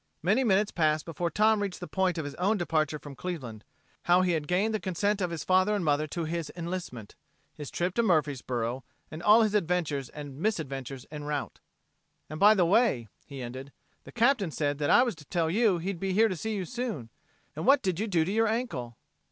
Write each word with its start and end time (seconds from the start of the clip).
Many 0.23 0.43
minutes 0.43 0.71
passed 0.71 1.05
before 1.05 1.29
Tom 1.29 1.61
reached 1.61 1.79
the 1.79 1.85
point 1.85 2.17
of 2.17 2.25
his 2.25 2.33
own 2.39 2.57
departure 2.57 2.97
from 2.97 3.15
Cleveland; 3.15 3.63
how 4.05 4.23
he 4.23 4.31
had 4.31 4.47
gained 4.47 4.73
the 4.73 4.79
consent 4.79 5.21
of 5.21 5.29
his 5.29 5.43
father 5.43 5.75
and 5.75 5.85
mother 5.85 6.07
to 6.07 6.23
his 6.25 6.51
enlistment; 6.55 7.13
his 7.53 7.69
trip 7.69 7.93
to 7.93 8.01
Murfreesboro 8.01 8.83
and 9.11 9.21
all 9.21 9.43
his 9.43 9.53
adventures 9.53 10.09
and 10.09 10.39
misadventures 10.39 11.05
en 11.11 11.25
route. 11.25 11.59
"And, 12.31 12.39
by 12.39 12.55
the 12.55 12.65
way," 12.65 13.09
he 13.27 13.43
ended, 13.43 13.71
"the 14.03 14.11
Captain 14.11 14.49
said 14.49 14.79
that 14.79 14.89
I 14.89 15.03
was 15.03 15.13
to 15.17 15.25
tell 15.25 15.51
you 15.51 15.77
that 15.77 15.83
he'd 15.83 15.99
be 15.99 16.13
here 16.13 16.29
to 16.29 16.35
see 16.35 16.55
you 16.55 16.65
soon. 16.65 17.11
And 17.55 17.67
what 17.67 17.83
did 17.83 17.99
you 17.99 18.07
do 18.07 18.25
to 18.25 18.31
your 18.31 18.47
ankle?" 18.47 18.97